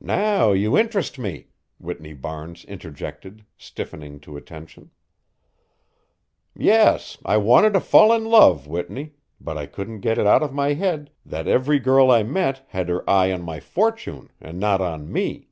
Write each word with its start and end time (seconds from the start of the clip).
"Now 0.00 0.50
you 0.50 0.76
interest 0.76 1.20
me," 1.20 1.46
Whitney 1.78 2.14
Barnes 2.14 2.64
interjected, 2.64 3.44
stiffening 3.56 4.18
to 4.26 4.36
attention. 4.36 4.90
"Yes, 6.52 7.16
I 7.24 7.36
wanted 7.36 7.74
to 7.74 7.80
fall 7.80 8.12
in 8.12 8.24
love, 8.24 8.66
Whitney, 8.66 9.12
but 9.40 9.56
I 9.56 9.66
couldn't 9.66 10.00
get 10.00 10.18
it 10.18 10.26
out 10.26 10.42
of 10.42 10.52
my 10.52 10.72
head 10.72 11.12
that 11.24 11.46
every 11.46 11.78
girl 11.78 12.10
I 12.10 12.24
met 12.24 12.64
had 12.70 12.88
her 12.88 13.08
eye 13.08 13.30
on 13.30 13.42
my 13.42 13.60
fortune 13.60 14.30
and 14.40 14.58
not 14.58 14.80
on 14.80 15.12
me. 15.12 15.46